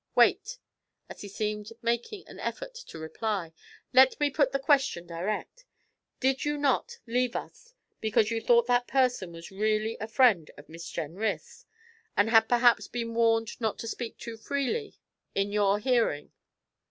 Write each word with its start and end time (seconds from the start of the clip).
Wait,' 0.15 0.57
as 1.11 1.21
he 1.21 1.27
seemed 1.27 1.71
making 1.83 2.27
an 2.27 2.39
effort 2.39 2.73
to 2.73 2.97
reply. 2.97 3.53
'Let 3.93 4.19
me 4.19 4.31
put 4.31 4.51
the 4.51 4.57
question 4.57 5.05
direct. 5.05 5.63
Did 6.19 6.43
you 6.43 6.57
not 6.57 6.97
leave 7.05 7.35
us 7.35 7.75
because 7.99 8.31
you 8.31 8.41
thought 8.41 8.65
that 8.65 8.87
person 8.87 9.31
was 9.31 9.51
really 9.51 9.97
a 9.99 10.07
friend 10.07 10.49
of 10.57 10.67
Miss 10.69 10.89
Jenrys, 10.89 11.67
and 12.17 12.31
had, 12.31 12.49
perhaps, 12.49 12.87
been 12.87 13.13
warned 13.13 13.61
not 13.61 13.77
to 13.77 13.87
speak 13.87 14.17
too 14.17 14.37
freely 14.37 14.95
in 15.35 15.51
your 15.51 15.77
hearing?' 15.77 16.31